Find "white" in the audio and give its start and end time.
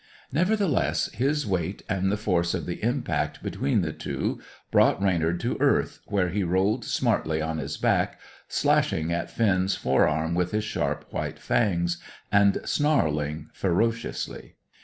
11.11-11.37